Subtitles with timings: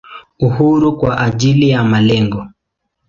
[0.39, 2.47] Uhuru kwa ajili ya malengo.